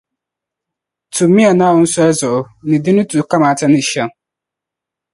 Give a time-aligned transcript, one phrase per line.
[1.13, 4.09] Tuhimi ya Naawuni soli zuɣu ni di ni tu kamaata ni shεm.